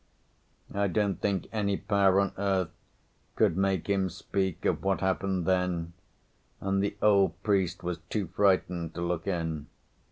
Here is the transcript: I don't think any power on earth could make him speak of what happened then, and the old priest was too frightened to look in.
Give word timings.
I 0.73 0.87
don't 0.87 1.21
think 1.21 1.45
any 1.51 1.77
power 1.77 2.19
on 2.21 2.33
earth 2.35 2.71
could 3.35 3.55
make 3.55 3.85
him 3.87 4.09
speak 4.09 4.65
of 4.65 4.83
what 4.83 5.01
happened 5.01 5.45
then, 5.45 5.93
and 6.59 6.81
the 6.81 6.97
old 7.03 7.39
priest 7.43 7.83
was 7.83 7.99
too 8.09 8.25
frightened 8.25 8.95
to 8.95 9.01
look 9.01 9.27
in. 9.27 9.67